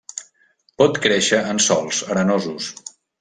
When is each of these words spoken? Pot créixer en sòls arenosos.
Pot 0.81 0.97
créixer 1.03 1.41
en 1.51 1.61
sòls 1.67 1.99
arenosos. 2.15 2.71